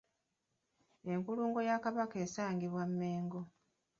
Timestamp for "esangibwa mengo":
2.25-3.41